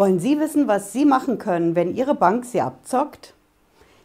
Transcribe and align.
Wollen 0.00 0.18
Sie 0.18 0.40
wissen, 0.40 0.66
was 0.66 0.94
Sie 0.94 1.04
machen 1.04 1.36
können, 1.36 1.76
wenn 1.76 1.94
Ihre 1.94 2.14
Bank 2.14 2.46
Sie 2.46 2.62
abzockt? 2.62 3.34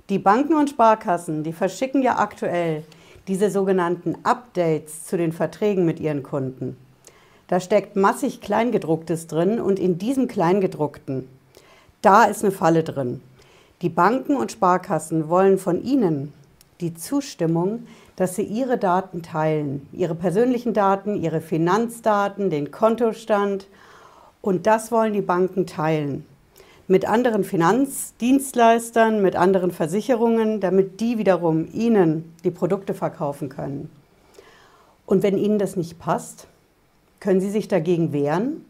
Die 0.09 0.19
Banken 0.19 0.55
und 0.55 0.69
Sparkassen, 0.69 1.45
die 1.45 1.53
verschicken 1.53 2.01
ja 2.01 2.17
aktuell 2.17 2.83
diese 3.29 3.49
sogenannten 3.49 4.17
Updates 4.23 5.05
zu 5.05 5.15
den 5.15 5.31
Verträgen 5.31 5.85
mit 5.85 6.01
ihren 6.01 6.21
Kunden. 6.21 6.75
Da 7.47 7.61
steckt 7.61 7.95
massig 7.95 8.41
Kleingedrucktes 8.41 9.27
drin 9.27 9.61
und 9.61 9.79
in 9.79 9.97
diesem 9.97 10.27
Kleingedruckten, 10.27 11.29
da 12.01 12.25
ist 12.25 12.43
eine 12.43 12.51
Falle 12.51 12.83
drin. 12.83 13.21
Die 13.81 13.87
Banken 13.87 14.35
und 14.35 14.51
Sparkassen 14.51 15.29
wollen 15.29 15.57
von 15.57 15.81
Ihnen 15.81 16.33
die 16.81 16.93
Zustimmung, 16.93 17.87
dass 18.17 18.35
Sie 18.35 18.43
Ihre 18.43 18.77
Daten 18.77 19.23
teilen, 19.23 19.87
Ihre 19.93 20.15
persönlichen 20.15 20.73
Daten, 20.73 21.15
Ihre 21.15 21.39
Finanzdaten, 21.39 22.49
den 22.49 22.69
Kontostand 22.71 23.67
und 24.45 24.67
das 24.67 24.91
wollen 24.91 25.13
die 25.13 25.21
Banken 25.21 25.65
teilen 25.65 26.23
mit 26.87 27.09
anderen 27.09 27.43
Finanzdienstleistern, 27.43 29.19
mit 29.19 29.35
anderen 29.35 29.71
Versicherungen, 29.71 30.59
damit 30.59 30.99
die 30.99 31.17
wiederum 31.17 31.67
Ihnen 31.73 32.31
die 32.43 32.51
Produkte 32.51 32.93
verkaufen 32.93 33.49
können. 33.49 33.89
Und 35.07 35.23
wenn 35.23 35.35
Ihnen 35.35 35.57
das 35.57 35.75
nicht 35.75 35.97
passt, 35.97 36.45
können 37.19 37.41
Sie 37.41 37.49
sich 37.49 37.67
dagegen 37.67 38.13
wehren? 38.13 38.63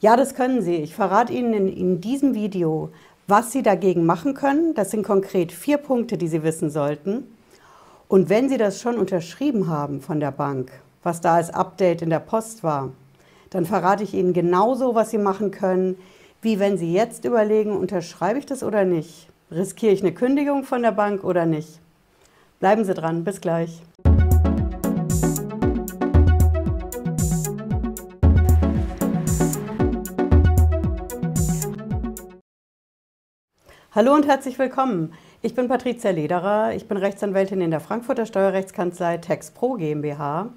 Ja, 0.00 0.16
das 0.16 0.34
können 0.34 0.62
Sie. 0.62 0.76
Ich 0.76 0.94
verrate 0.94 1.34
Ihnen 1.34 1.52
in, 1.52 1.68
in 1.68 2.00
diesem 2.00 2.34
Video, 2.34 2.88
was 3.26 3.52
Sie 3.52 3.62
dagegen 3.62 4.06
machen 4.06 4.32
können. 4.32 4.74
Das 4.74 4.90
sind 4.90 5.02
konkret 5.02 5.52
vier 5.52 5.76
Punkte, 5.76 6.16
die 6.16 6.28
Sie 6.28 6.42
wissen 6.42 6.70
sollten. 6.70 7.24
Und 8.08 8.30
wenn 8.30 8.48
Sie 8.48 8.56
das 8.56 8.80
schon 8.80 8.96
unterschrieben 8.96 9.68
haben 9.68 10.00
von 10.00 10.20
der 10.20 10.30
Bank, 10.30 10.72
was 11.02 11.20
da 11.20 11.34
als 11.34 11.50
Update 11.50 12.00
in 12.00 12.08
der 12.08 12.20
Post 12.20 12.62
war, 12.62 12.92
dann 13.50 13.64
verrate 13.64 14.02
ich 14.02 14.14
Ihnen 14.14 14.32
genauso, 14.32 14.94
was 14.94 15.10
Sie 15.10 15.18
machen 15.18 15.50
können, 15.50 15.96
wie 16.42 16.58
wenn 16.58 16.78
Sie 16.78 16.92
jetzt 16.92 17.24
überlegen, 17.24 17.76
unterschreibe 17.76 18.38
ich 18.38 18.46
das 18.46 18.62
oder 18.62 18.84
nicht? 18.84 19.28
Riskiere 19.50 19.92
ich 19.92 20.02
eine 20.02 20.12
Kündigung 20.12 20.64
von 20.64 20.82
der 20.82 20.92
Bank 20.92 21.22
oder 21.24 21.46
nicht? 21.46 21.80
Bleiben 22.58 22.84
Sie 22.84 22.94
dran, 22.94 23.24
bis 23.24 23.40
gleich. 23.40 23.82
Hallo 33.92 34.12
und 34.12 34.26
herzlich 34.26 34.58
willkommen. 34.58 35.14
Ich 35.40 35.54
bin 35.54 35.68
Patricia 35.68 36.10
Lederer, 36.10 36.74
ich 36.74 36.86
bin 36.86 36.98
Rechtsanwältin 36.98 37.62
in 37.62 37.70
der 37.70 37.80
Frankfurter 37.80 38.26
Steuerrechtskanzlei 38.26 39.18
TexPro 39.18 39.74
GmbH. 39.74 40.50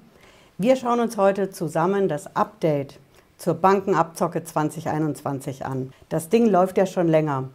Wir 0.62 0.76
schauen 0.76 1.00
uns 1.00 1.16
heute 1.16 1.48
zusammen 1.48 2.06
das 2.06 2.36
Update 2.36 2.98
zur 3.38 3.54
Bankenabzocke 3.54 4.44
2021 4.44 5.64
an. 5.64 5.90
Das 6.10 6.28
Ding 6.28 6.44
läuft 6.44 6.76
ja 6.76 6.84
schon 6.84 7.08
länger. 7.08 7.48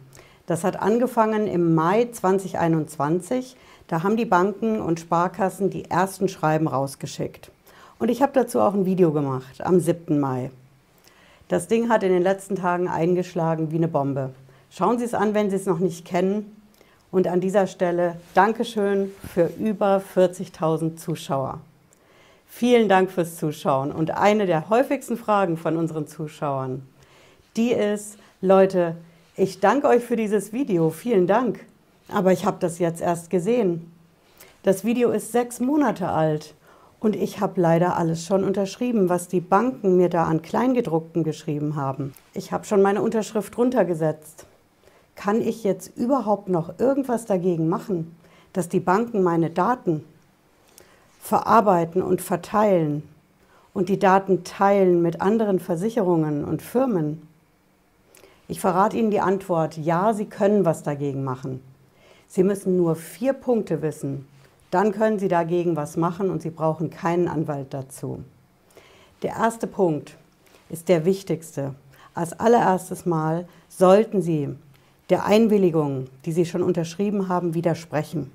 Das 0.46 0.64
hat 0.64 0.82
angefangen 0.82 1.46
im 1.46 1.76
Mai 1.76 2.08
2021. 2.10 3.54
Da 3.86 4.02
haben 4.02 4.16
die 4.16 4.24
Banken 4.24 4.80
und 4.80 4.98
Sparkassen 4.98 5.70
die 5.70 5.88
ersten 5.88 6.28
Schreiben 6.28 6.66
rausgeschickt. 6.66 7.52
Und 8.00 8.08
ich 8.08 8.22
habe 8.22 8.32
dazu 8.34 8.58
auch 8.58 8.74
ein 8.74 8.86
Video 8.86 9.12
gemacht 9.12 9.64
am 9.64 9.78
7. 9.78 10.18
Mai. 10.18 10.50
Das 11.46 11.68
Ding 11.68 11.88
hat 11.88 12.02
in 12.02 12.10
den 12.10 12.24
letzten 12.24 12.56
Tagen 12.56 12.88
eingeschlagen 12.88 13.70
wie 13.70 13.76
eine 13.76 13.86
Bombe. 13.86 14.30
Schauen 14.68 14.98
Sie 14.98 15.04
es 15.04 15.14
an, 15.14 15.32
wenn 15.32 15.48
Sie 15.48 15.54
es 15.54 15.66
noch 15.66 15.78
nicht 15.78 16.04
kennen. 16.04 16.60
Und 17.12 17.28
an 17.28 17.40
dieser 17.40 17.68
Stelle 17.68 18.16
Dankeschön 18.34 19.12
für 19.32 19.48
über 19.60 20.02
40.000 20.12 20.96
Zuschauer. 20.96 21.60
Vielen 22.58 22.88
Dank 22.88 23.10
fürs 23.10 23.36
Zuschauen. 23.36 23.92
Und 23.92 24.12
eine 24.12 24.46
der 24.46 24.70
häufigsten 24.70 25.18
Fragen 25.18 25.58
von 25.58 25.76
unseren 25.76 26.06
Zuschauern, 26.06 26.88
die 27.54 27.70
ist, 27.72 28.16
Leute, 28.40 28.96
ich 29.36 29.60
danke 29.60 29.88
euch 29.88 30.02
für 30.02 30.16
dieses 30.16 30.54
Video, 30.54 30.88
vielen 30.88 31.26
Dank. 31.26 31.66
Aber 32.08 32.32
ich 32.32 32.46
habe 32.46 32.56
das 32.58 32.78
jetzt 32.78 33.02
erst 33.02 33.28
gesehen. 33.28 33.92
Das 34.62 34.86
Video 34.86 35.10
ist 35.10 35.32
sechs 35.32 35.60
Monate 35.60 36.08
alt 36.08 36.54
und 36.98 37.14
ich 37.14 37.40
habe 37.40 37.60
leider 37.60 37.98
alles 37.98 38.24
schon 38.24 38.42
unterschrieben, 38.42 39.10
was 39.10 39.28
die 39.28 39.42
Banken 39.42 39.98
mir 39.98 40.08
da 40.08 40.24
an 40.24 40.40
Kleingedruckten 40.40 41.24
geschrieben 41.24 41.76
haben. 41.76 42.14
Ich 42.32 42.52
habe 42.52 42.64
schon 42.64 42.80
meine 42.80 43.02
Unterschrift 43.02 43.58
runtergesetzt. 43.58 44.46
Kann 45.14 45.42
ich 45.42 45.62
jetzt 45.62 45.94
überhaupt 45.94 46.48
noch 46.48 46.78
irgendwas 46.78 47.26
dagegen 47.26 47.68
machen, 47.68 48.16
dass 48.54 48.70
die 48.70 48.80
Banken 48.80 49.22
meine 49.22 49.50
Daten 49.50 50.04
verarbeiten 51.26 52.02
und 52.02 52.22
verteilen 52.22 53.02
und 53.74 53.88
die 53.88 53.98
Daten 53.98 54.44
teilen 54.44 55.02
mit 55.02 55.20
anderen 55.20 55.58
Versicherungen 55.58 56.44
und 56.44 56.62
Firmen? 56.62 57.26
Ich 58.46 58.60
verrate 58.60 58.96
Ihnen 58.96 59.10
die 59.10 59.20
Antwort, 59.20 59.76
ja, 59.76 60.14
Sie 60.14 60.26
können 60.26 60.64
was 60.64 60.84
dagegen 60.84 61.24
machen. 61.24 61.60
Sie 62.28 62.44
müssen 62.44 62.76
nur 62.76 62.94
vier 62.94 63.32
Punkte 63.32 63.82
wissen. 63.82 64.28
Dann 64.70 64.92
können 64.92 65.18
Sie 65.18 65.26
dagegen 65.26 65.74
was 65.74 65.96
machen 65.96 66.30
und 66.30 66.42
Sie 66.42 66.50
brauchen 66.50 66.90
keinen 66.90 67.26
Anwalt 67.26 67.74
dazu. 67.74 68.22
Der 69.22 69.30
erste 69.30 69.66
Punkt 69.66 70.16
ist 70.68 70.88
der 70.88 71.04
wichtigste. 71.04 71.74
Als 72.14 72.38
allererstes 72.38 73.04
Mal 73.04 73.48
sollten 73.68 74.22
Sie 74.22 74.54
der 75.10 75.24
Einwilligung, 75.24 76.06
die 76.24 76.32
Sie 76.32 76.46
schon 76.46 76.62
unterschrieben 76.62 77.28
haben, 77.28 77.54
widersprechen 77.54 78.30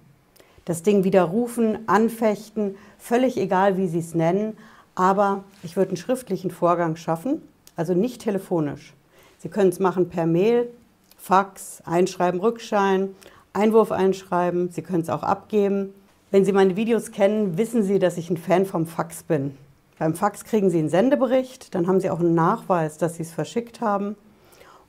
das 0.65 0.83
Ding 0.83 1.03
widerrufen, 1.03 1.79
anfechten, 1.87 2.75
völlig 2.97 3.37
egal, 3.37 3.77
wie 3.77 3.87
Sie 3.87 3.99
es 3.99 4.13
nennen. 4.13 4.57
Aber 4.95 5.43
ich 5.63 5.75
würde 5.75 5.89
einen 5.89 5.97
schriftlichen 5.97 6.51
Vorgang 6.51 6.95
schaffen, 6.95 7.41
also 7.75 7.93
nicht 7.93 8.21
telefonisch. 8.21 8.93
Sie 9.39 9.49
können 9.49 9.69
es 9.69 9.79
machen 9.79 10.09
per 10.09 10.25
Mail, 10.25 10.69
Fax, 11.17 11.81
Einschreiben, 11.85 12.39
Rückschein, 12.39 13.15
Einwurf 13.53 13.91
einschreiben. 13.91 14.69
Sie 14.71 14.81
können 14.81 15.01
es 15.01 15.09
auch 15.09 15.23
abgeben. 15.23 15.93
Wenn 16.29 16.45
Sie 16.45 16.51
meine 16.51 16.75
Videos 16.75 17.11
kennen, 17.11 17.57
wissen 17.57 17.83
Sie, 17.83 17.99
dass 17.99 18.17
ich 18.17 18.29
ein 18.29 18.37
Fan 18.37 18.65
vom 18.65 18.85
Fax 18.85 19.23
bin. 19.23 19.57
Beim 19.97 20.15
Fax 20.15 20.45
kriegen 20.45 20.69
Sie 20.69 20.79
einen 20.79 20.89
Sendebericht, 20.89 21.75
dann 21.75 21.87
haben 21.87 21.99
Sie 21.99 22.09
auch 22.09 22.19
einen 22.19 22.33
Nachweis, 22.33 22.97
dass 22.97 23.15
Sie 23.15 23.23
es 23.23 23.31
verschickt 23.31 23.81
haben. 23.81 24.15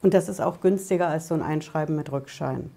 Und 0.00 0.14
das 0.14 0.28
ist 0.28 0.40
auch 0.40 0.60
günstiger 0.60 1.08
als 1.08 1.28
so 1.28 1.34
ein 1.34 1.42
Einschreiben 1.42 1.96
mit 1.96 2.10
Rückschein 2.10 2.70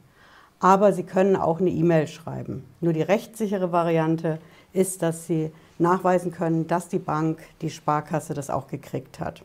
aber 0.66 0.94
Sie 0.94 1.04
können 1.04 1.36
auch 1.36 1.60
eine 1.60 1.70
E-Mail 1.70 2.08
schreiben. 2.08 2.66
Nur 2.82 2.92
die 2.92 3.04
rechtssichere 3.04 3.72
Variante 3.72 4.40
ist, 4.74 5.04
dass 5.04 5.28
Sie 5.28 5.52
nachweisen 5.78 6.32
können, 6.32 6.66
dass 6.66 6.88
die 6.88 6.98
Bank, 6.98 7.38
die 7.62 7.70
Sparkasse 7.70 8.34
das 8.34 8.50
auch 8.50 8.66
gekriegt 8.66 9.20
hat. 9.20 9.44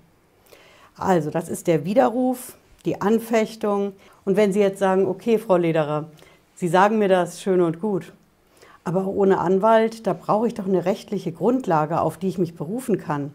Also 0.96 1.28
das 1.28 1.50
ist 1.50 1.66
der 1.66 1.84
Widerruf, 1.84 2.56
die 2.86 3.02
Anfechtung. 3.02 3.92
Und 4.24 4.38
wenn 4.38 4.54
Sie 4.54 4.60
jetzt 4.60 4.78
sagen, 4.78 5.04
okay, 5.04 5.36
Frau 5.36 5.58
Lederer, 5.58 6.06
Sie 6.54 6.68
sagen 6.68 6.98
mir 6.98 7.08
das 7.08 7.42
schön 7.42 7.60
und 7.60 7.82
gut, 7.82 8.14
aber 8.84 9.06
ohne 9.06 9.40
Anwalt, 9.40 10.06
da 10.06 10.14
brauche 10.14 10.46
ich 10.46 10.54
doch 10.54 10.66
eine 10.66 10.86
rechtliche 10.86 11.32
Grundlage, 11.32 12.00
auf 12.00 12.16
die 12.16 12.28
ich 12.28 12.38
mich 12.38 12.54
berufen 12.54 12.96
kann. 12.96 13.34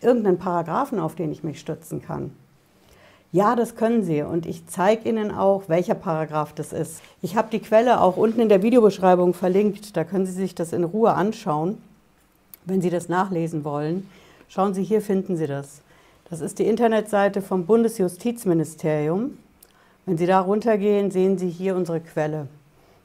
Irgendeinen 0.00 0.38
Paragraphen, 0.38 1.00
auf 1.00 1.16
den 1.16 1.32
ich 1.32 1.42
mich 1.42 1.58
stützen 1.58 2.00
kann. 2.00 2.30
Ja, 3.32 3.56
das 3.56 3.74
können 3.74 4.04
Sie 4.04 4.22
und 4.22 4.46
ich 4.46 4.66
zeige 4.66 5.08
Ihnen 5.08 5.30
auch, 5.30 5.68
welcher 5.68 5.94
Paragraph 5.94 6.52
das 6.52 6.72
ist. 6.72 7.02
Ich 7.22 7.36
habe 7.36 7.48
die 7.50 7.60
Quelle 7.60 8.00
auch 8.00 8.16
unten 8.16 8.40
in 8.40 8.48
der 8.48 8.62
Videobeschreibung 8.62 9.34
verlinkt, 9.34 9.96
da 9.96 10.04
können 10.04 10.26
Sie 10.26 10.32
sich 10.32 10.54
das 10.54 10.72
in 10.72 10.84
Ruhe 10.84 11.12
anschauen, 11.12 11.78
wenn 12.64 12.80
Sie 12.80 12.90
das 12.90 13.08
nachlesen 13.08 13.64
wollen. 13.64 14.08
Schauen 14.48 14.74
Sie, 14.74 14.84
hier 14.84 15.02
finden 15.02 15.36
Sie 15.36 15.46
das. 15.46 15.82
Das 16.30 16.40
ist 16.40 16.58
die 16.58 16.66
Internetseite 16.66 17.42
vom 17.42 17.66
Bundesjustizministerium. 17.66 19.38
Wenn 20.06 20.18
Sie 20.18 20.26
da 20.26 20.40
runtergehen, 20.40 21.10
sehen 21.10 21.36
Sie 21.36 21.50
hier 21.50 21.76
unsere 21.76 22.00
Quelle. 22.00 22.46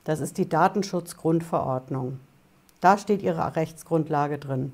Das 0.04 0.20
ist 0.20 0.38
die 0.38 0.50
Datenschutzgrundverordnung. 0.50 2.20
Da 2.80 2.98
steht 2.98 3.22
Ihre 3.22 3.56
Rechtsgrundlage 3.56 4.38
drin. 4.38 4.72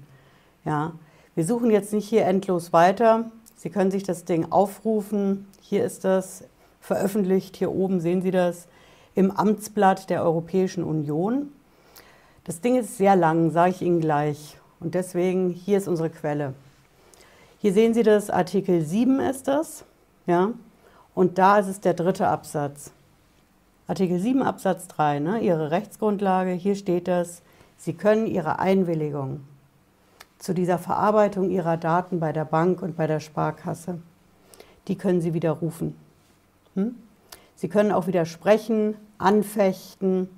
Ja, 0.66 0.94
wir 1.36 1.46
suchen 1.46 1.72
jetzt 1.72 1.94
nicht 1.94 2.08
hier 2.08 2.26
endlos 2.26 2.74
weiter. 2.74 3.26
Sie 3.58 3.72
können 3.72 3.92
sich 3.92 4.04
das 4.04 4.24
Ding 4.24 4.52
aufrufen. 4.52 5.48
Hier 5.62 5.84
ist 5.84 6.06
das 6.06 6.44
veröffentlicht. 6.80 7.58
Hier 7.58 7.72
oben 7.72 8.00
sehen 8.00 8.22
Sie 8.22 8.32
das 8.32 8.68
im 9.16 9.32
Amtsblatt 9.32 10.12
der 10.12 10.24
Europäischen 10.24 10.84
Union. 10.84 11.52
Das 12.44 12.62
Ding 12.62 12.78
ist 12.78 12.98
sehr 12.98 13.16
lang, 13.16 13.50
sage 13.50 13.72
ich 13.72 13.82
Ihnen 13.82 14.00
gleich. 14.00 14.58
Und 14.80 14.94
deswegen, 14.94 15.50
hier 15.50 15.80
ist 15.80 15.88
unsere 15.88 16.12
Quelle. 16.12 16.54
Hier 17.58 17.74
sehen 17.74 17.96
Sie 17.96 18.04
das, 18.04 18.30
Artikel 18.30 18.86
7 18.86 19.20
ist 19.20 19.48
das. 19.48 19.84
Ja? 20.28 20.52
Und 21.16 21.40
da 21.40 21.58
ist 21.58 21.68
es 21.68 21.80
der 21.80 21.96
dritte 21.96 22.28
Absatz. 22.28 22.92
Artikel 23.88 24.20
7 24.20 24.44
Absatz 24.44 24.88
3, 24.88 25.20
ne? 25.20 25.40
Ihre 25.40 25.72
Rechtsgrundlage, 25.72 26.52
hier 26.52 26.76
steht 26.76 27.08
das, 27.08 27.42
Sie 27.78 27.94
können 27.94 28.28
Ihre 28.28 28.60
Einwilligung 28.60 29.42
zu 30.40 30.54
dieser 30.54 30.78
Verarbeitung 30.78 31.50
Ihrer 31.50 31.78
Daten 31.78 32.20
bei 32.20 32.32
der 32.32 32.46
Bank 32.46 32.82
und 32.82 32.96
bei 32.96 33.08
der 33.08 33.20
Sparkasse. 33.20 34.00
Die 34.88 34.96
können 34.96 35.22
Sie 35.22 35.34
widerrufen. 35.34 35.96
Hm? 36.76 36.96
Sie 37.56 37.70
können 37.70 37.92
auch 37.92 38.08
widersprechen, 38.08 38.96
anfechten, 39.18 40.30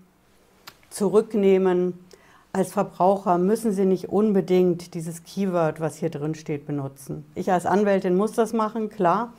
zurücknehmen. 0.89 1.93
Als 2.53 2.71
Verbraucher 2.71 3.37
müssen 3.37 3.73
Sie 3.73 3.85
nicht 3.85 4.09
unbedingt 4.09 4.93
dieses 4.93 5.23
Keyword, 5.23 5.79
was 5.81 5.97
hier 5.97 6.09
drin 6.09 6.33
steht, 6.33 6.65
benutzen. 6.65 7.25
Ich 7.35 7.51
als 7.51 7.65
Anwältin 7.65 8.15
muss 8.15 8.31
das 8.31 8.53
machen, 8.53 8.89
klar. 8.89 9.33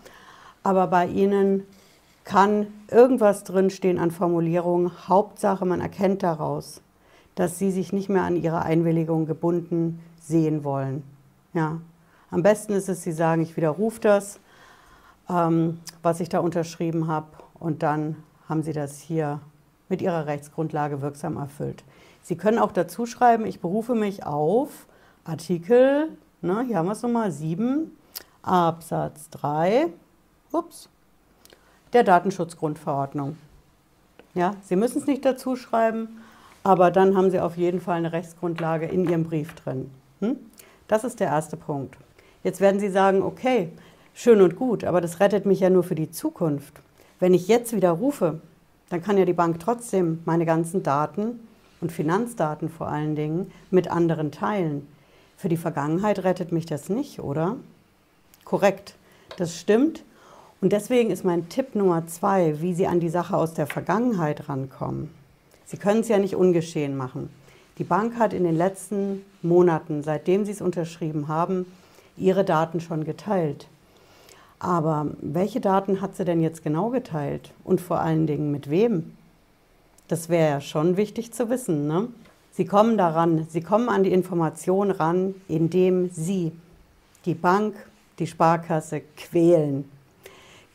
aber 0.62 0.86
bei 0.88 1.06
Ihnen 1.06 1.66
kann 2.24 2.66
irgendwas 2.90 3.44
drinstehen 3.44 3.98
an 3.98 4.10
Formulierungen. 4.10 5.08
Hauptsache, 5.08 5.64
man 5.64 5.80
erkennt 5.80 6.22
daraus, 6.22 6.82
dass 7.34 7.58
Sie 7.58 7.70
sich 7.70 7.92
nicht 7.92 8.08
mehr 8.08 8.22
an 8.22 8.36
Ihre 8.36 8.62
Einwilligung 8.62 9.26
gebunden 9.26 10.00
sehen 10.20 10.64
wollen. 10.64 11.02
Ja. 11.52 11.80
Am 12.30 12.42
besten 12.42 12.74
ist 12.74 12.88
es, 12.88 13.02
Sie 13.02 13.12
sagen, 13.12 13.42
ich 13.42 13.56
widerrufe 13.56 14.00
das, 14.00 14.38
ähm, 15.28 15.80
was 16.02 16.20
ich 16.20 16.28
da 16.28 16.38
unterschrieben 16.38 17.08
habe, 17.08 17.26
und 17.58 17.82
dann 17.82 18.16
haben 18.48 18.62
Sie 18.62 18.72
das 18.72 19.00
hier 19.00 19.40
mit 19.88 20.00
Ihrer 20.00 20.26
Rechtsgrundlage 20.26 21.02
wirksam 21.02 21.36
erfüllt. 21.36 21.84
Sie 22.22 22.36
können 22.36 22.58
auch 22.58 22.72
dazu 22.72 23.06
schreiben, 23.06 23.44
ich 23.44 23.60
berufe 23.60 23.94
mich 23.94 24.24
auf 24.24 24.86
Artikel, 25.24 26.16
ne, 26.40 26.64
hier 26.66 26.78
haben 26.78 26.86
wir 26.86 26.92
es 26.92 27.02
nochmal, 27.02 27.30
7 27.30 27.90
Absatz 28.42 29.28
3, 29.30 29.88
ups, 30.52 30.88
der 31.92 32.04
Datenschutzgrundverordnung. 32.04 33.36
Ja, 34.34 34.54
Sie 34.62 34.76
müssen 34.76 34.98
es 34.98 35.06
nicht 35.06 35.24
dazu 35.24 35.56
schreiben, 35.56 36.20
aber 36.62 36.90
dann 36.90 37.16
haben 37.16 37.30
Sie 37.30 37.40
auf 37.40 37.56
jeden 37.56 37.80
Fall 37.80 37.96
eine 37.96 38.12
Rechtsgrundlage 38.12 38.86
in 38.86 39.08
Ihrem 39.08 39.24
Brief 39.24 39.54
drin. 39.54 39.90
Hm? 40.20 40.36
Das 40.88 41.04
ist 41.04 41.20
der 41.20 41.28
erste 41.28 41.56
Punkt. 41.56 41.96
Jetzt 42.42 42.60
werden 42.60 42.80
Sie 42.80 42.90
sagen, 42.90 43.22
okay, 43.22 43.70
schön 44.14 44.40
und 44.40 44.56
gut, 44.56 44.84
aber 44.84 45.00
das 45.00 45.20
rettet 45.20 45.46
mich 45.46 45.60
ja 45.60 45.70
nur 45.70 45.82
für 45.82 45.94
die 45.94 46.10
Zukunft. 46.10 46.80
Wenn 47.18 47.34
ich 47.34 47.48
jetzt 47.48 47.74
wieder 47.74 47.90
rufe, 47.90 48.40
dann 48.88 49.02
kann 49.02 49.18
ja 49.18 49.24
die 49.24 49.32
Bank 49.32 49.60
trotzdem 49.60 50.20
meine 50.24 50.46
ganzen 50.46 50.82
Daten 50.82 51.40
und 51.80 51.92
Finanzdaten 51.92 52.68
vor 52.68 52.88
allen 52.88 53.14
Dingen 53.14 53.52
mit 53.70 53.88
anderen 53.88 54.32
teilen. 54.32 54.86
Für 55.36 55.48
die 55.48 55.56
Vergangenheit 55.56 56.24
rettet 56.24 56.52
mich 56.52 56.66
das 56.66 56.88
nicht, 56.88 57.20
oder? 57.20 57.56
Korrekt, 58.44 58.94
das 59.36 59.58
stimmt. 59.58 60.04
Und 60.60 60.72
deswegen 60.72 61.10
ist 61.10 61.24
mein 61.24 61.48
Tipp 61.48 61.74
Nummer 61.74 62.06
zwei, 62.06 62.60
wie 62.60 62.74
Sie 62.74 62.86
an 62.86 63.00
die 63.00 63.08
Sache 63.08 63.36
aus 63.36 63.54
der 63.54 63.66
Vergangenheit 63.66 64.48
rankommen. 64.48 65.10
Sie 65.64 65.78
können 65.78 66.00
es 66.00 66.08
ja 66.08 66.18
nicht 66.18 66.36
ungeschehen 66.36 66.96
machen. 66.96 67.30
Die 67.80 67.84
Bank 67.84 68.18
hat 68.18 68.34
in 68.34 68.44
den 68.44 68.56
letzten 68.56 69.24
Monaten, 69.40 70.02
seitdem 70.02 70.44
Sie 70.44 70.52
es 70.52 70.60
unterschrieben 70.60 71.28
haben, 71.28 71.64
Ihre 72.14 72.44
Daten 72.44 72.78
schon 72.78 73.04
geteilt. 73.04 73.68
Aber 74.58 75.06
welche 75.22 75.62
Daten 75.62 76.02
hat 76.02 76.14
sie 76.14 76.26
denn 76.26 76.42
jetzt 76.42 76.62
genau 76.62 76.90
geteilt? 76.90 77.54
Und 77.64 77.80
vor 77.80 78.00
allen 78.00 78.26
Dingen 78.26 78.50
mit 78.50 78.68
wem? 78.68 79.16
Das 80.08 80.28
wäre 80.28 80.50
ja 80.50 80.60
schon 80.60 80.98
wichtig 80.98 81.32
zu 81.32 81.48
wissen. 81.48 81.86
Ne? 81.86 82.08
Sie 82.52 82.66
kommen 82.66 82.98
daran, 82.98 83.46
Sie 83.48 83.62
kommen 83.62 83.88
an 83.88 84.02
die 84.02 84.12
Information 84.12 84.90
ran, 84.90 85.34
indem 85.48 86.10
Sie 86.10 86.52
die 87.24 87.34
Bank, 87.34 87.74
die 88.18 88.26
Sparkasse 88.26 89.00
quälen. 89.16 89.90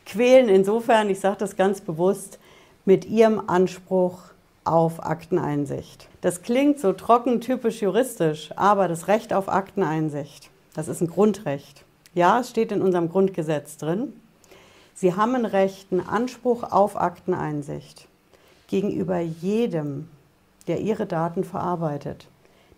Quälen 0.06 0.48
insofern, 0.48 1.08
ich 1.08 1.20
sage 1.20 1.36
das 1.38 1.54
ganz 1.54 1.80
bewusst, 1.80 2.40
mit 2.84 3.04
Ihrem 3.04 3.40
Anspruch 3.46 4.18
auf 4.66 5.04
Akteneinsicht. 5.04 6.08
Das 6.20 6.42
klingt 6.42 6.80
so 6.80 6.92
trocken, 6.92 7.40
typisch 7.40 7.82
juristisch, 7.82 8.50
aber 8.56 8.88
das 8.88 9.08
Recht 9.08 9.32
auf 9.32 9.48
Akteneinsicht, 9.48 10.50
das 10.74 10.88
ist 10.88 11.00
ein 11.00 11.08
Grundrecht. 11.08 11.84
Ja, 12.14 12.40
es 12.40 12.50
steht 12.50 12.72
in 12.72 12.82
unserem 12.82 13.08
Grundgesetz 13.08 13.76
drin. 13.76 14.12
Sie 14.94 15.14
haben 15.14 15.34
ein 15.34 15.44
Recht, 15.44 15.92
einen 15.92 16.06
Anspruch 16.06 16.62
auf 16.62 16.96
Akteneinsicht 16.96 18.08
gegenüber 18.68 19.18
jedem, 19.18 20.08
der 20.66 20.80
Ihre 20.80 21.06
Daten 21.06 21.44
verarbeitet, 21.44 22.28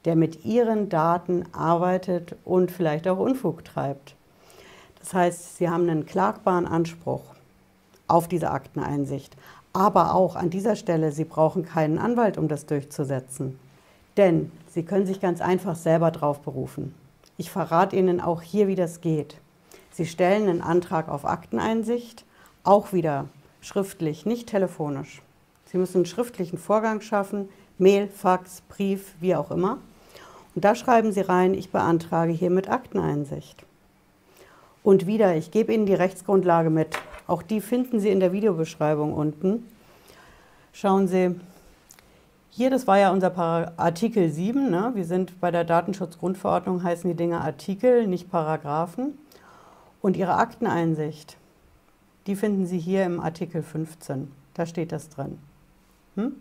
der 0.04 0.16
mit 0.16 0.44
Ihren 0.44 0.88
Daten 0.88 1.44
arbeitet 1.52 2.36
und 2.44 2.70
vielleicht 2.70 3.08
auch 3.08 3.18
Unfug 3.18 3.64
treibt. 3.64 4.14
Das 4.98 5.14
heißt, 5.14 5.56
Sie 5.56 5.68
haben 5.70 5.88
einen 5.88 6.06
klagbaren 6.06 6.66
Anspruch 6.66 7.22
auf 8.08 8.26
diese 8.26 8.50
Akteneinsicht. 8.50 9.36
Aber 9.72 10.14
auch 10.14 10.36
an 10.36 10.50
dieser 10.50 10.76
Stelle, 10.76 11.12
Sie 11.12 11.24
brauchen 11.24 11.64
keinen 11.64 11.98
Anwalt, 11.98 12.38
um 12.38 12.48
das 12.48 12.66
durchzusetzen. 12.66 13.58
Denn 14.16 14.50
Sie 14.68 14.82
können 14.82 15.06
sich 15.06 15.20
ganz 15.20 15.40
einfach 15.40 15.76
selber 15.76 16.10
drauf 16.10 16.40
berufen. 16.40 16.94
Ich 17.36 17.50
verrate 17.50 17.96
Ihnen 17.96 18.20
auch 18.20 18.42
hier, 18.42 18.66
wie 18.66 18.74
das 18.74 19.00
geht. 19.00 19.38
Sie 19.92 20.06
stellen 20.06 20.48
einen 20.48 20.60
Antrag 20.60 21.08
auf 21.08 21.24
Akteneinsicht, 21.24 22.24
auch 22.64 22.92
wieder 22.92 23.26
schriftlich, 23.60 24.26
nicht 24.26 24.48
telefonisch. 24.48 25.22
Sie 25.66 25.78
müssen 25.78 25.98
einen 25.98 26.06
schriftlichen 26.06 26.58
Vorgang 26.58 27.00
schaffen, 27.00 27.48
Mail, 27.78 28.08
Fax, 28.08 28.62
Brief, 28.68 29.14
wie 29.20 29.36
auch 29.36 29.50
immer. 29.50 29.78
Und 30.54 30.64
da 30.64 30.74
schreiben 30.74 31.12
Sie 31.12 31.20
rein, 31.20 31.54
ich 31.54 31.70
beantrage 31.70 32.32
hiermit 32.32 32.68
Akteneinsicht. 32.68 33.64
Und 34.82 35.06
wieder, 35.06 35.36
ich 35.36 35.50
gebe 35.50 35.72
Ihnen 35.72 35.86
die 35.86 35.94
Rechtsgrundlage 35.94 36.70
mit. 36.70 36.98
Auch 37.28 37.42
die 37.42 37.60
finden 37.60 38.00
Sie 38.00 38.08
in 38.08 38.20
der 38.20 38.32
Videobeschreibung 38.32 39.12
unten. 39.12 39.64
Schauen 40.72 41.06
Sie, 41.06 41.38
hier, 42.48 42.70
das 42.70 42.86
war 42.86 42.98
ja 42.98 43.12
unser 43.12 43.36
Artikel 43.78 44.30
7. 44.30 44.70
Ne? 44.70 44.92
Wir 44.94 45.04
sind 45.04 45.38
bei 45.38 45.50
der 45.50 45.64
Datenschutzgrundverordnung, 45.64 46.82
heißen 46.82 47.08
die 47.08 47.16
Dinge 47.16 47.42
Artikel, 47.42 48.06
nicht 48.06 48.30
Paragraphen. 48.30 49.18
Und 50.00 50.16
Ihre 50.16 50.36
Akteneinsicht, 50.36 51.36
die 52.26 52.34
finden 52.34 52.66
Sie 52.66 52.78
hier 52.78 53.04
im 53.04 53.20
Artikel 53.20 53.62
15. 53.62 54.32
Da 54.54 54.64
steht 54.64 54.90
das 54.90 55.10
drin. 55.10 55.38
Hm? 56.16 56.32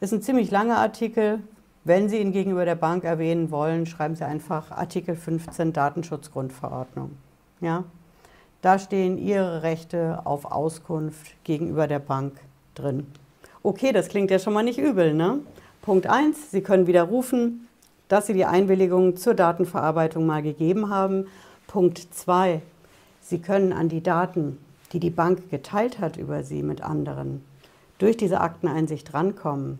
Ist 0.00 0.12
ein 0.12 0.22
ziemlich 0.22 0.52
langer 0.52 0.78
Artikel. 0.78 1.40
Wenn 1.82 2.08
Sie 2.08 2.18
ihn 2.18 2.30
gegenüber 2.30 2.64
der 2.64 2.76
Bank 2.76 3.02
erwähnen 3.02 3.50
wollen, 3.50 3.86
schreiben 3.86 4.14
Sie 4.14 4.24
einfach 4.24 4.70
Artikel 4.70 5.16
15 5.16 5.72
Datenschutzgrundverordnung. 5.72 7.16
Ja? 7.60 7.84
Da 8.64 8.78
stehen 8.78 9.18
Ihre 9.18 9.62
Rechte 9.62 10.22
auf 10.24 10.46
Auskunft 10.46 11.34
gegenüber 11.44 11.86
der 11.86 11.98
Bank 11.98 12.32
drin. 12.74 13.06
Okay, 13.62 13.92
das 13.92 14.08
klingt 14.08 14.30
ja 14.30 14.38
schon 14.38 14.54
mal 14.54 14.62
nicht 14.62 14.78
übel. 14.78 15.12
Ne? 15.12 15.40
Punkt 15.82 16.06
1, 16.06 16.50
Sie 16.50 16.62
können 16.62 16.86
widerrufen, 16.86 17.68
dass 18.08 18.26
Sie 18.26 18.32
die 18.32 18.46
Einwilligung 18.46 19.18
zur 19.18 19.34
Datenverarbeitung 19.34 20.24
mal 20.24 20.40
gegeben 20.40 20.88
haben. 20.88 21.26
Punkt 21.66 22.08
2, 22.10 22.62
Sie 23.20 23.38
können 23.38 23.74
an 23.74 23.90
die 23.90 24.02
Daten, 24.02 24.56
die 24.94 24.98
die 24.98 25.10
Bank 25.10 25.50
geteilt 25.50 25.98
hat 25.98 26.16
über 26.16 26.42
Sie 26.42 26.62
mit 26.62 26.80
anderen, 26.80 27.44
durch 27.98 28.16
diese 28.16 28.40
Akteneinsicht 28.40 29.12
rankommen. 29.12 29.78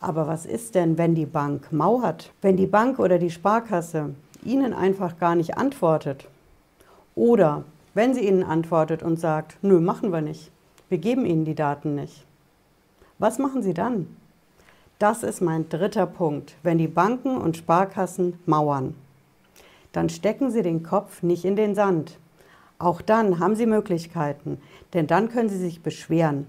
Aber 0.00 0.26
was 0.26 0.46
ist 0.46 0.74
denn, 0.74 0.98
wenn 0.98 1.14
die 1.14 1.26
Bank 1.26 1.70
mauert? 1.70 2.32
Wenn 2.42 2.56
die 2.56 2.66
Bank 2.66 2.98
oder 2.98 3.18
die 3.20 3.30
Sparkasse 3.30 4.16
Ihnen 4.44 4.72
einfach 4.72 5.16
gar 5.20 5.36
nicht 5.36 5.56
antwortet? 5.56 6.26
Oder 7.14 7.62
wenn 7.94 8.12
sie 8.12 8.26
Ihnen 8.26 8.42
antwortet 8.42 9.02
und 9.02 9.18
sagt, 9.18 9.58
nö, 9.62 9.80
machen 9.80 10.12
wir 10.12 10.20
nicht, 10.20 10.50
wir 10.88 10.98
geben 10.98 11.24
Ihnen 11.24 11.44
die 11.44 11.54
Daten 11.54 11.94
nicht. 11.94 12.26
Was 13.18 13.38
machen 13.38 13.62
Sie 13.62 13.74
dann? 13.74 14.16
Das 14.98 15.22
ist 15.22 15.40
mein 15.40 15.68
dritter 15.68 16.06
Punkt. 16.06 16.56
Wenn 16.62 16.78
die 16.78 16.88
Banken 16.88 17.36
und 17.36 17.56
Sparkassen 17.56 18.38
mauern, 18.46 18.94
dann 19.92 20.08
stecken 20.08 20.50
Sie 20.50 20.62
den 20.62 20.82
Kopf 20.82 21.22
nicht 21.22 21.44
in 21.44 21.56
den 21.56 21.74
Sand. 21.74 22.18
Auch 22.78 23.00
dann 23.00 23.38
haben 23.38 23.54
Sie 23.56 23.66
Möglichkeiten, 23.66 24.58
denn 24.92 25.06
dann 25.06 25.28
können 25.30 25.48
Sie 25.48 25.58
sich 25.58 25.82
beschweren. 25.82 26.46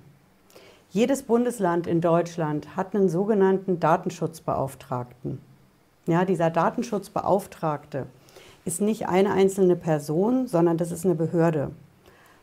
Jedes 0.90 1.24
Bundesland 1.24 1.88
in 1.88 2.02
Deutschland 2.02 2.76
hat 2.76 2.96
einen 2.96 3.10
sogenannten 3.10 3.80
Datenschutzbeauftragten. 3.80 5.40
Ja, 6.08 6.26
dieser 6.26 6.50
Datenschutzbeauftragte 6.50 8.08
ist 8.66 8.82
nicht 8.82 9.08
eine 9.08 9.32
einzelne 9.32 9.76
Person, 9.76 10.48
sondern 10.48 10.78
das 10.78 10.92
ist 10.92 11.06
eine 11.06 11.16
Behörde. 11.16 11.72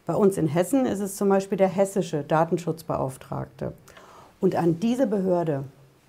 Bei 0.06 0.14
uns 0.14 0.38
in 0.38 0.46
Hessen 0.46 0.86
ist 0.86 1.00
es 1.00 1.16
zum 1.16 1.28
Beispiel 1.28 1.58
der 1.58 1.68
hessische 1.68 2.22
Datenschutzbeauftragte. 2.22 3.72
Und 4.40 4.56
an 4.56 4.80
diese 4.80 5.06
Behörde, 5.06 5.64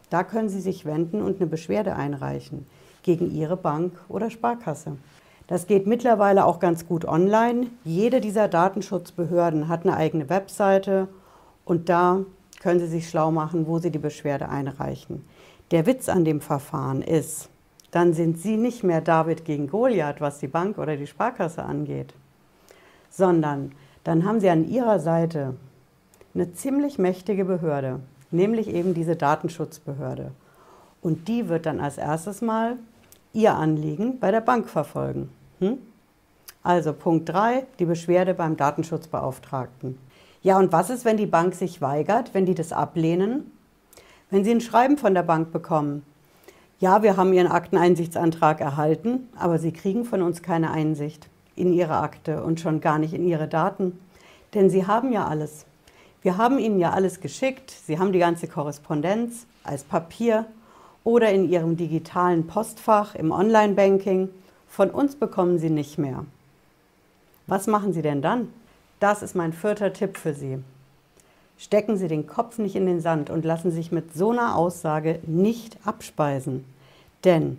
da 0.09 0.23
können 0.23 0.49
Sie 0.49 0.61
sich 0.61 0.85
wenden 0.85 1.21
und 1.21 1.37
eine 1.37 1.47
Beschwerde 1.47 1.95
einreichen 1.95 2.65
gegen 3.01 3.31
Ihre 3.31 3.57
Bank 3.57 3.93
oder 4.07 4.29
Sparkasse. 4.29 4.97
Das 5.47 5.67
geht 5.67 5.87
mittlerweile 5.87 6.45
auch 6.45 6.59
ganz 6.59 6.87
gut 6.87 7.05
online. 7.05 7.67
Jede 7.83 8.21
dieser 8.21 8.47
Datenschutzbehörden 8.47 9.67
hat 9.67 9.85
eine 9.85 9.97
eigene 9.97 10.29
Webseite 10.29 11.07
und 11.65 11.89
da 11.89 12.19
können 12.61 12.79
Sie 12.79 12.87
sich 12.87 13.09
schlau 13.09 13.29
machen, 13.29 13.67
wo 13.67 13.79
Sie 13.79 13.91
die 13.91 13.99
Beschwerde 13.99 14.49
einreichen. 14.49 15.25
Der 15.71 15.85
Witz 15.85 16.07
an 16.07 16.23
dem 16.23 16.39
Verfahren 16.39 17.01
ist, 17.01 17.49
dann 17.93 18.13
sind 18.13 18.39
Sie 18.39 18.57
nicht 18.57 18.83
mehr 18.83 19.01
David 19.01 19.45
gegen 19.45 19.67
Goliath, 19.67 20.19
was 20.19 20.39
die 20.39 20.47
Bank 20.47 20.79
oder 20.79 20.97
die 20.97 21.05
Sparkasse 21.05 21.61
angeht, 21.61 22.15
sondern 23.11 23.71
dann 24.03 24.25
haben 24.25 24.39
Sie 24.39 24.49
an 24.49 24.67
Ihrer 24.67 24.99
Seite 24.99 25.53
eine 26.33 26.51
ziemlich 26.53 26.97
mächtige 26.97 27.45
Behörde, 27.45 27.99
nämlich 28.31 28.67
eben 28.67 28.95
diese 28.95 29.15
Datenschutzbehörde. 29.15 30.31
Und 31.03 31.27
die 31.27 31.49
wird 31.49 31.67
dann 31.67 31.79
als 31.79 31.99
erstes 31.99 32.41
mal 32.41 32.77
Ihr 33.31 33.53
Anliegen 33.53 34.19
bei 34.19 34.31
der 34.31 34.41
Bank 34.41 34.69
verfolgen. 34.69 35.29
Hm? 35.59 35.77
Also 36.63 36.93
Punkt 36.93 37.29
3, 37.29 37.67
die 37.77 37.85
Beschwerde 37.85 38.33
beim 38.33 38.57
Datenschutzbeauftragten. 38.57 39.99
Ja, 40.41 40.57
und 40.57 40.71
was 40.71 40.89
ist, 40.89 41.05
wenn 41.05 41.17
die 41.17 41.27
Bank 41.27 41.53
sich 41.53 41.79
weigert, 41.79 42.33
wenn 42.33 42.47
die 42.47 42.55
das 42.55 42.73
ablehnen? 42.73 43.51
Wenn 44.31 44.43
Sie 44.43 44.51
ein 44.51 44.61
Schreiben 44.61 44.97
von 44.97 45.13
der 45.13 45.21
Bank 45.21 45.51
bekommen, 45.51 46.03
ja, 46.79 47.01
wir 47.03 47.17
haben 47.17 47.33
Ihren 47.33 47.47
Akteneinsichtsantrag 47.47 48.59
erhalten, 48.61 49.29
aber 49.37 49.57
Sie 49.59 49.71
kriegen 49.71 50.05
von 50.05 50.21
uns 50.21 50.41
keine 50.41 50.71
Einsicht. 50.71 51.29
in 51.55 51.73
Ihre 51.73 51.97
Akte 51.97 52.43
und 52.43 52.59
schon 52.59 52.81
gar 52.81 52.97
nicht 52.97 53.13
in 53.13 53.27
Ihre 53.27 53.47
Daten. 53.47 53.99
Denn 54.53 54.69
Sie 54.69 54.87
haben 54.87 55.11
ja 55.11 55.27
alles. 55.27 55.65
Wir 56.21 56.37
haben 56.37 56.57
Ihnen 56.57 56.79
ja 56.79 56.91
alles 56.91 57.19
geschickt. 57.19 57.71
Sie 57.71 57.99
haben 57.99 58.11
die 58.11 58.19
ganze 58.19 58.47
Korrespondenz 58.47 59.45
als 59.63 59.83
Papier 59.83 60.45
oder 61.03 61.31
in 61.31 61.49
Ihrem 61.49 61.77
digitalen 61.77 62.47
Postfach 62.47 63.15
im 63.15 63.31
Online-Banking. 63.31 64.29
Von 64.67 64.89
uns 64.89 65.15
bekommen 65.15 65.59
Sie 65.59 65.69
nicht 65.69 65.97
mehr. 65.97 66.25
Was 67.45 67.67
machen 67.67 67.93
Sie 67.93 68.01
denn 68.01 68.21
dann? 68.21 68.49
Das 68.99 69.21
ist 69.21 69.35
mein 69.35 69.53
vierter 69.53 69.91
Tipp 69.91 70.17
für 70.17 70.33
Sie. 70.33 70.59
Stecken 71.57 71.97
Sie 71.97 72.07
den 72.07 72.27
Kopf 72.27 72.57
nicht 72.57 72.75
in 72.75 72.85
den 72.85 72.99
Sand 72.99 73.29
und 73.29 73.45
lassen 73.45 73.71
sich 73.71 73.91
mit 73.91 74.13
so 74.13 74.31
einer 74.31 74.55
Aussage 74.55 75.19
nicht 75.25 75.77
abspeisen. 75.85 76.65
Denn 77.23 77.57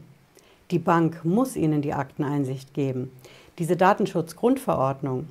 die 0.70 0.78
Bank 0.78 1.24
muss 1.24 1.56
Ihnen 1.56 1.82
die 1.82 1.94
Akteneinsicht 1.94 2.74
geben. 2.74 3.10
Diese 3.58 3.76
Datenschutzgrundverordnung 3.76 5.28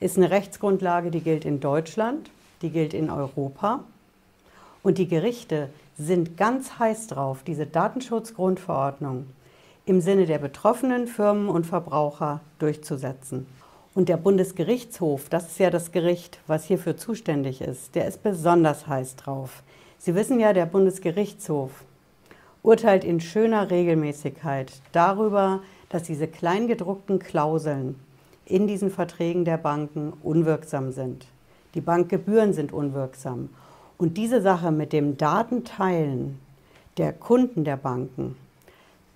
ist 0.00 0.16
eine 0.16 0.30
Rechtsgrundlage, 0.30 1.10
die 1.10 1.20
gilt 1.20 1.44
in 1.44 1.60
Deutschland, 1.60 2.30
die 2.62 2.70
gilt 2.70 2.92
in 2.92 3.10
Europa. 3.10 3.84
Und 4.82 4.98
die 4.98 5.08
Gerichte 5.08 5.68
sind 5.98 6.36
ganz 6.36 6.78
heiß 6.78 7.06
drauf, 7.06 7.42
diese 7.46 7.66
Datenschutzgrundverordnung 7.66 9.26
im 9.86 10.00
Sinne 10.00 10.26
der 10.26 10.38
betroffenen 10.38 11.06
Firmen 11.06 11.48
und 11.48 11.66
Verbraucher 11.66 12.40
durchzusetzen. 12.58 13.46
Und 13.96 14.10
der 14.10 14.18
Bundesgerichtshof, 14.18 15.30
das 15.30 15.46
ist 15.46 15.58
ja 15.58 15.70
das 15.70 15.90
Gericht, 15.90 16.38
was 16.46 16.66
hierfür 16.66 16.98
zuständig 16.98 17.62
ist, 17.62 17.94
der 17.94 18.06
ist 18.06 18.22
besonders 18.22 18.86
heiß 18.86 19.16
drauf. 19.16 19.62
Sie 19.96 20.14
wissen 20.14 20.38
ja, 20.38 20.52
der 20.52 20.66
Bundesgerichtshof 20.66 21.70
urteilt 22.62 23.04
in 23.04 23.20
schöner 23.20 23.70
Regelmäßigkeit 23.70 24.70
darüber, 24.92 25.62
dass 25.88 26.02
diese 26.02 26.28
kleingedruckten 26.28 27.20
Klauseln 27.20 27.98
in 28.44 28.66
diesen 28.66 28.90
Verträgen 28.90 29.46
der 29.46 29.56
Banken 29.56 30.12
unwirksam 30.22 30.92
sind. 30.92 31.26
Die 31.74 31.80
Bankgebühren 31.80 32.52
sind 32.52 32.74
unwirksam. 32.74 33.48
Und 33.96 34.18
diese 34.18 34.42
Sache 34.42 34.72
mit 34.72 34.92
dem 34.92 35.16
Datenteilen 35.16 36.38
der 36.98 37.14
Kunden 37.14 37.64
der 37.64 37.78
Banken, 37.78 38.36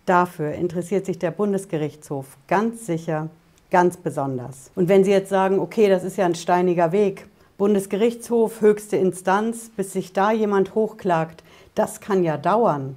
dafür 0.06 0.52
interessiert 0.52 1.04
sich 1.04 1.18
der 1.18 1.32
Bundesgerichtshof 1.32 2.38
ganz 2.49 2.87
sicher 2.87 3.28
ganz 3.70 3.96
besonders. 3.96 4.70
Und 4.74 4.88
wenn 4.88 5.04
Sie 5.04 5.10
jetzt 5.10 5.30
sagen, 5.30 5.58
okay, 5.58 5.88
das 5.88 6.04
ist 6.04 6.16
ja 6.16 6.26
ein 6.26 6.34
steiniger 6.34 6.92
Weg, 6.92 7.26
Bundesgerichtshof, 7.58 8.60
höchste 8.60 8.96
Instanz, 8.96 9.70
bis 9.76 9.92
sich 9.92 10.12
da 10.12 10.32
jemand 10.32 10.74
hochklagt, 10.74 11.44
das 11.74 12.00
kann 12.00 12.24
ja 12.24 12.36
dauern. 12.36 12.96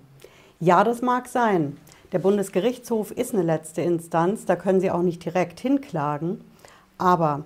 Ja, 0.59 0.83
das 0.83 1.01
mag 1.01 1.27
sein. 1.27 1.77
Der 2.13 2.19
Bundesgerichtshof 2.19 3.11
ist 3.11 3.33
eine 3.33 3.43
letzte 3.43 3.81
Instanz, 3.81 4.45
da 4.45 4.55
können 4.55 4.79
Sie 4.79 4.91
auch 4.91 5.01
nicht 5.01 5.25
direkt 5.25 5.59
hinklagen. 5.59 6.41
Aber 6.97 7.43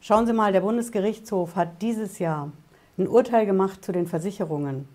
schauen 0.00 0.26
Sie 0.26 0.32
mal, 0.32 0.52
der 0.52 0.60
Bundesgerichtshof 0.60 1.56
hat 1.56 1.80
dieses 1.80 2.18
Jahr 2.18 2.50
ein 2.98 3.08
Urteil 3.08 3.46
gemacht 3.46 3.84
zu 3.84 3.92
den 3.92 4.06
Versicherungen. 4.06 4.86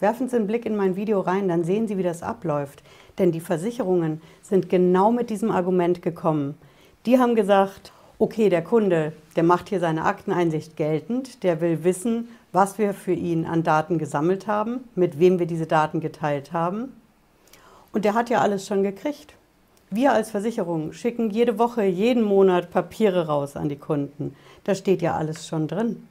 Werfen 0.00 0.28
Sie 0.28 0.36
einen 0.36 0.46
Blick 0.46 0.66
in 0.66 0.76
mein 0.76 0.96
Video 0.96 1.20
rein, 1.20 1.48
dann 1.48 1.62
sehen 1.62 1.86
Sie, 1.86 1.96
wie 1.96 2.02
das 2.02 2.22
abläuft. 2.22 2.82
Denn 3.18 3.30
die 3.30 3.40
Versicherungen 3.40 4.20
sind 4.42 4.68
genau 4.68 5.12
mit 5.12 5.30
diesem 5.30 5.50
Argument 5.50 6.02
gekommen. 6.02 6.56
Die 7.06 7.18
haben 7.18 7.34
gesagt, 7.34 7.92
okay, 8.18 8.48
der 8.48 8.62
Kunde, 8.62 9.12
der 9.36 9.42
macht 9.42 9.68
hier 9.68 9.80
seine 9.80 10.04
Akteneinsicht 10.04 10.76
geltend, 10.76 11.42
der 11.42 11.60
will 11.60 11.84
wissen, 11.84 12.28
was 12.52 12.78
wir 12.78 12.94
für 12.94 13.12
ihn 13.12 13.44
an 13.44 13.62
Daten 13.62 13.98
gesammelt 13.98 14.46
haben, 14.46 14.88
mit 14.94 15.18
wem 15.18 15.38
wir 15.38 15.46
diese 15.46 15.66
Daten 15.66 16.00
geteilt 16.00 16.52
haben. 16.52 16.94
Und 17.92 18.04
der 18.04 18.14
hat 18.14 18.30
ja 18.30 18.40
alles 18.40 18.66
schon 18.66 18.82
gekriegt. 18.82 19.34
Wir 19.90 20.12
als 20.12 20.30
Versicherung 20.30 20.92
schicken 20.92 21.30
jede 21.30 21.58
Woche, 21.58 21.84
jeden 21.84 22.22
Monat 22.22 22.70
Papiere 22.70 23.26
raus 23.26 23.54
an 23.54 23.68
die 23.68 23.76
Kunden. 23.76 24.34
Da 24.64 24.74
steht 24.74 25.02
ja 25.02 25.14
alles 25.14 25.46
schon 25.46 25.68
drin. 25.68 26.08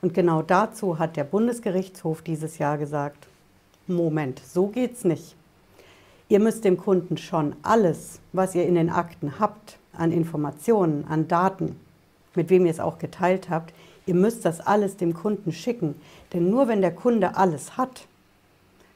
Und 0.00 0.14
genau 0.14 0.42
dazu 0.42 0.98
hat 0.98 1.16
der 1.16 1.24
Bundesgerichtshof 1.24 2.22
dieses 2.22 2.58
Jahr 2.58 2.78
gesagt, 2.78 3.28
Moment, 3.86 4.40
so 4.40 4.68
geht's 4.68 5.04
nicht. 5.04 5.36
Ihr 6.32 6.40
müsst 6.40 6.64
dem 6.64 6.78
Kunden 6.78 7.18
schon 7.18 7.54
alles, 7.60 8.18
was 8.32 8.54
ihr 8.54 8.64
in 8.64 8.74
den 8.74 8.88
Akten 8.88 9.38
habt, 9.38 9.76
an 9.92 10.12
Informationen, 10.12 11.04
an 11.06 11.28
Daten, 11.28 11.78
mit 12.34 12.48
wem 12.48 12.64
ihr 12.64 12.70
es 12.70 12.80
auch 12.80 12.96
geteilt 12.96 13.50
habt, 13.50 13.74
ihr 14.06 14.14
müsst 14.14 14.46
das 14.46 14.60
alles 14.60 14.96
dem 14.96 15.12
Kunden 15.12 15.52
schicken. 15.52 15.94
Denn 16.32 16.48
nur 16.48 16.68
wenn 16.68 16.80
der 16.80 16.94
Kunde 16.94 17.36
alles 17.36 17.76
hat, 17.76 18.06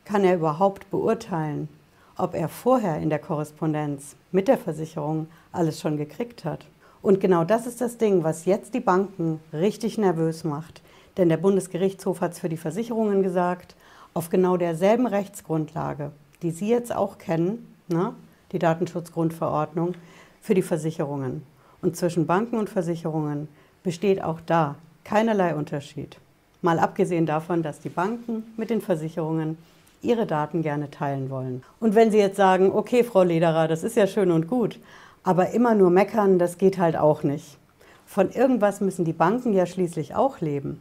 kann 0.07 0.25
er 0.25 0.37
überhaupt 0.37 0.91
beurteilen, 0.91 1.69
ob 2.17 2.35
er 2.35 2.49
vorher 2.49 3.01
in 3.03 3.11
der 3.11 3.19
Korrespondenz 3.19 4.17
mit 4.33 4.49
der 4.49 4.57
Versicherung 4.57 5.27
alles 5.53 5.79
schon 5.79 5.99
gekriegt 5.99 6.47
hat. 6.47 6.65
Und 7.03 7.21
genau 7.21 7.45
das 7.45 7.67
ist 7.67 7.83
das 7.83 7.99
Ding, 7.99 8.25
was 8.25 8.47
jetzt 8.47 8.73
die 8.73 8.81
Banken 8.81 9.41
richtig 9.53 9.99
nervös 9.99 10.43
macht. 10.43 10.81
Denn 11.19 11.29
der 11.29 11.37
Bundesgerichtshof 11.37 12.23
hat 12.23 12.33
es 12.33 12.39
für 12.39 12.49
die 12.49 12.57
Versicherungen 12.57 13.23
gesagt, 13.23 13.77
auf 14.15 14.31
genau 14.31 14.57
derselben 14.57 15.07
Rechtsgrundlage, 15.07 16.13
die 16.43 16.51
Sie 16.51 16.69
jetzt 16.69 16.95
auch 16.95 17.19
kennen, 17.19 17.75
ne, 17.89 18.15
die 18.53 18.59
Datenschutzgrundverordnung, 18.59 19.95
für 20.41 20.55
die 20.55 20.63
Versicherungen. 20.63 21.43
Und 21.83 21.97
zwischen 21.97 22.27
Banken 22.27 22.57
und 22.57 22.71
Versicherungen 22.71 23.49
besteht 23.83 24.23
auch 24.23 24.41
da 24.45 24.77
keinerlei 25.05 25.55
Unterschied. 25.55 26.19
Mal 26.63 26.79
abgesehen 26.79 27.27
davon, 27.27 27.63
dass 27.63 27.81
die 27.81 27.89
Banken 27.89 28.45
mit 28.57 28.71
den 28.71 28.81
Versicherungen 28.81 29.59
ihre 30.03 30.27
Daten 30.27 30.63
gerne 30.63 30.91
teilen 30.91 31.31
wollen. 31.31 31.63
Und 31.81 31.95
wenn 31.95 32.11
Sie 32.11 32.19
jetzt 32.19 32.37
sagen, 32.37 32.71
okay, 32.73 33.05
Frau 33.05 33.23
Lederer, 33.23 33.69
das 33.69 33.83
ist 33.83 33.97
ja 33.97 34.07
schön 34.07 34.31
und 34.31 34.49
gut, 34.49 34.79
aber 35.23 35.51
immer 35.51 35.75
nur 35.75 35.91
meckern, 35.91 36.39
das 36.39 36.59
geht 36.59 36.79
halt 36.79 36.97
auch 36.97 37.23
nicht. 37.23 37.59
Von 38.07 38.31
irgendwas 38.31 38.81
müssen 38.81 39.05
die 39.05 39.13
Banken 39.13 39.53
ja 39.53 39.67
schließlich 39.67 40.15
auch 40.15 40.41
leben. 40.41 40.81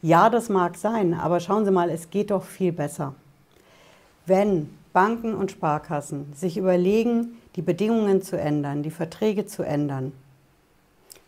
Ja, 0.00 0.30
das 0.30 0.48
mag 0.48 0.76
sein, 0.76 1.14
aber 1.14 1.40
schauen 1.40 1.64
Sie 1.64 1.70
mal, 1.70 1.90
es 1.90 2.10
geht 2.10 2.30
doch 2.30 2.44
viel 2.44 2.72
besser. 2.72 3.14
Wenn 4.26 4.70
Banken 4.92 5.34
und 5.34 5.50
Sparkassen 5.50 6.32
sich 6.32 6.56
überlegen, 6.56 7.38
die 7.56 7.62
Bedingungen 7.62 8.22
zu 8.22 8.38
ändern, 8.38 8.82
die 8.82 8.90
Verträge 8.90 9.46
zu 9.46 9.62
ändern, 9.62 10.12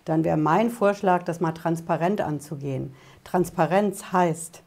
dann 0.05 0.23
wäre 0.23 0.37
mein 0.37 0.71
Vorschlag, 0.71 1.23
das 1.23 1.41
mal 1.41 1.53
transparent 1.53 2.21
anzugehen. 2.21 2.95
Transparenz 3.25 4.13
heißt, 4.13 4.63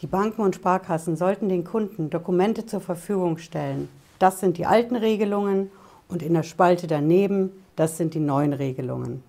die 0.00 0.06
Banken 0.06 0.42
und 0.42 0.54
Sparkassen 0.54 1.16
sollten 1.16 1.48
den 1.48 1.64
Kunden 1.64 2.10
Dokumente 2.10 2.66
zur 2.66 2.80
Verfügung 2.80 3.38
stellen. 3.38 3.88
Das 4.18 4.40
sind 4.40 4.56
die 4.58 4.66
alten 4.66 4.94
Regelungen 4.94 5.70
und 6.08 6.22
in 6.22 6.34
der 6.34 6.42
Spalte 6.42 6.86
daneben, 6.86 7.50
das 7.76 7.96
sind 7.96 8.14
die 8.14 8.20
neuen 8.20 8.52
Regelungen. 8.52 9.22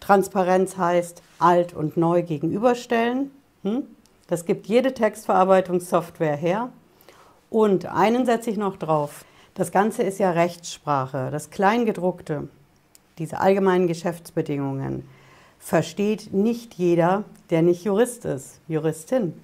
Transparenz 0.00 0.76
heißt 0.76 1.22
alt 1.38 1.74
und 1.74 1.96
neu 1.96 2.22
gegenüberstellen. 2.22 3.30
Hm? 3.62 3.84
Das 4.26 4.44
gibt 4.44 4.66
jede 4.66 4.94
Textverarbeitungssoftware 4.94 6.36
her. 6.36 6.70
Und 7.54 7.86
einen 7.86 8.26
setze 8.26 8.50
ich 8.50 8.56
noch 8.56 8.76
drauf. 8.76 9.24
Das 9.54 9.70
Ganze 9.70 10.02
ist 10.02 10.18
ja 10.18 10.32
Rechtssprache. 10.32 11.28
Das 11.30 11.50
Kleingedruckte, 11.50 12.48
diese 13.18 13.38
allgemeinen 13.38 13.86
Geschäftsbedingungen, 13.86 15.08
versteht 15.60 16.32
nicht 16.32 16.74
jeder, 16.74 17.22
der 17.50 17.62
nicht 17.62 17.84
Jurist 17.84 18.24
ist, 18.24 18.58
Juristin. 18.66 19.34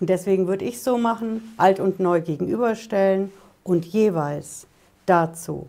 Und 0.00 0.08
deswegen 0.08 0.46
würde 0.46 0.64
ich 0.64 0.80
so 0.80 0.96
machen, 0.96 1.52
alt 1.58 1.78
und 1.78 2.00
neu 2.00 2.22
gegenüberstellen 2.22 3.30
und 3.64 3.84
jeweils 3.84 4.66
dazu 5.04 5.66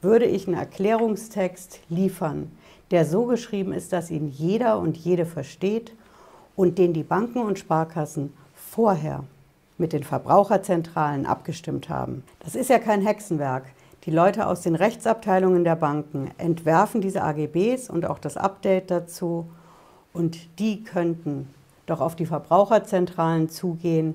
würde 0.00 0.24
ich 0.24 0.46
einen 0.46 0.56
Erklärungstext 0.56 1.80
liefern, 1.90 2.50
der 2.90 3.04
so 3.04 3.26
geschrieben 3.26 3.74
ist, 3.74 3.92
dass 3.92 4.10
ihn 4.10 4.30
jeder 4.30 4.78
und 4.78 4.96
jede 4.96 5.26
versteht 5.26 5.92
und 6.56 6.78
den 6.78 6.94
die 6.94 7.02
Banken 7.02 7.40
und 7.40 7.58
Sparkassen 7.58 8.32
vorher 8.54 9.24
mit 9.80 9.92
den 9.92 10.04
Verbraucherzentralen 10.04 11.26
abgestimmt 11.26 11.88
haben. 11.88 12.22
Das 12.40 12.54
ist 12.54 12.70
ja 12.70 12.78
kein 12.78 13.00
Hexenwerk. 13.02 13.64
Die 14.04 14.10
Leute 14.10 14.46
aus 14.46 14.62
den 14.62 14.76
Rechtsabteilungen 14.76 15.64
der 15.64 15.76
Banken 15.76 16.30
entwerfen 16.38 17.00
diese 17.00 17.22
AGBs 17.22 17.90
und 17.90 18.06
auch 18.06 18.18
das 18.18 18.36
Update 18.36 18.90
dazu 18.90 19.50
und 20.12 20.58
die 20.58 20.84
könnten 20.84 21.48
doch 21.86 22.00
auf 22.00 22.16
die 22.16 22.26
Verbraucherzentralen 22.26 23.48
zugehen, 23.48 24.14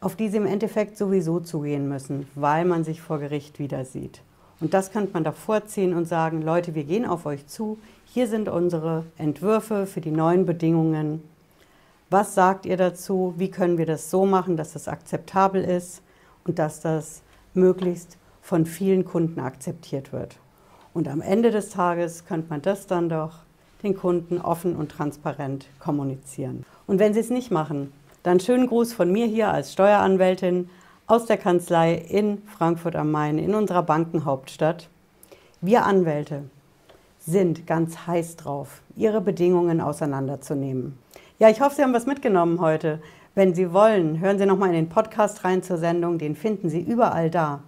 auf 0.00 0.16
die 0.16 0.28
sie 0.28 0.36
im 0.36 0.46
Endeffekt 0.46 0.96
sowieso 0.96 1.40
zugehen 1.40 1.88
müssen, 1.88 2.28
weil 2.34 2.64
man 2.64 2.84
sich 2.84 3.00
vor 3.00 3.18
Gericht 3.18 3.58
wieder 3.58 3.84
sieht. 3.84 4.22
Und 4.60 4.72
das 4.72 4.90
könnte 4.90 5.12
man 5.12 5.24
davor 5.24 5.66
ziehen 5.66 5.94
und 5.94 6.06
sagen, 6.06 6.40
Leute, 6.40 6.74
wir 6.74 6.84
gehen 6.84 7.04
auf 7.04 7.26
euch 7.26 7.46
zu, 7.46 7.78
hier 8.06 8.26
sind 8.26 8.48
unsere 8.48 9.04
Entwürfe 9.18 9.86
für 9.86 10.00
die 10.00 10.10
neuen 10.10 10.46
Bedingungen 10.46 11.22
was 12.10 12.34
sagt 12.34 12.66
ihr 12.66 12.76
dazu? 12.76 13.34
Wie 13.36 13.50
können 13.50 13.78
wir 13.78 13.86
das 13.86 14.10
so 14.10 14.26
machen, 14.26 14.56
dass 14.56 14.72
das 14.72 14.86
akzeptabel 14.86 15.64
ist 15.64 16.02
und 16.44 16.58
dass 16.58 16.80
das 16.80 17.22
möglichst 17.52 18.16
von 18.42 18.64
vielen 18.64 19.04
Kunden 19.04 19.40
akzeptiert 19.40 20.12
wird? 20.12 20.38
Und 20.94 21.08
am 21.08 21.20
Ende 21.20 21.50
des 21.50 21.70
Tages 21.70 22.24
könnte 22.24 22.48
man 22.48 22.62
das 22.62 22.86
dann 22.86 23.08
doch 23.08 23.40
den 23.82 23.96
Kunden 23.96 24.40
offen 24.40 24.76
und 24.76 24.90
transparent 24.90 25.66
kommunizieren. 25.78 26.64
Und 26.86 26.98
wenn 26.98 27.12
Sie 27.12 27.20
es 27.20 27.30
nicht 27.30 27.50
machen, 27.50 27.92
dann 28.22 28.40
schönen 28.40 28.66
Gruß 28.66 28.92
von 28.92 29.10
mir 29.10 29.26
hier 29.26 29.50
als 29.50 29.72
Steueranwältin 29.72 30.70
aus 31.06 31.26
der 31.26 31.36
Kanzlei 31.36 31.94
in 31.94 32.42
Frankfurt 32.46 32.96
am 32.96 33.10
Main, 33.10 33.38
in 33.38 33.54
unserer 33.54 33.82
Bankenhauptstadt. 33.82 34.88
Wir 35.60 35.84
Anwälte 35.84 36.44
sind 37.18 37.66
ganz 37.66 38.06
heiß 38.06 38.36
drauf, 38.36 38.82
Ihre 38.96 39.20
Bedingungen 39.20 39.80
auseinanderzunehmen. 39.80 40.98
Ja, 41.38 41.50
ich 41.50 41.60
hoffe, 41.60 41.76
Sie 41.76 41.82
haben 41.82 41.92
was 41.92 42.06
mitgenommen 42.06 42.60
heute. 42.60 42.98
Wenn 43.34 43.54
Sie 43.54 43.70
wollen, 43.74 44.20
hören 44.20 44.38
Sie 44.38 44.46
nochmal 44.46 44.70
in 44.70 44.74
den 44.74 44.88
Podcast 44.88 45.44
rein 45.44 45.62
zur 45.62 45.76
Sendung. 45.76 46.16
Den 46.16 46.34
finden 46.34 46.70
Sie 46.70 46.80
überall 46.80 47.30
da, 47.30 47.60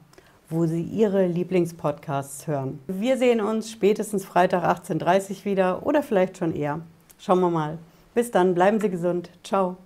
wo 0.49 0.65
Sie 0.65 0.81
Ihre 0.81 1.27
Lieblingspodcasts 1.27 2.47
hören. 2.47 2.81
Wir 2.87 3.19
sehen 3.19 3.43
uns 3.43 3.71
spätestens 3.71 4.25
Freitag 4.25 4.65
18.30 4.65 5.41
Uhr 5.41 5.45
wieder 5.45 5.87
oder 5.87 6.03
vielleicht 6.03 6.39
schon 6.39 6.57
eher. 6.57 6.81
Schauen 7.19 7.41
wir 7.41 7.51
mal. 7.51 7.77
Bis 8.15 8.31
dann, 8.31 8.55
bleiben 8.55 8.81
Sie 8.81 8.89
gesund. 8.89 9.29
Ciao. 9.45 9.77